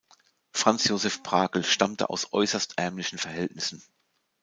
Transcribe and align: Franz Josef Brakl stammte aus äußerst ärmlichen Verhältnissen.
Franz 0.51 0.85
Josef 0.87 1.21
Brakl 1.21 1.63
stammte 1.63 2.09
aus 2.09 2.33
äußerst 2.33 2.79
ärmlichen 2.79 3.19
Verhältnissen. 3.19 3.83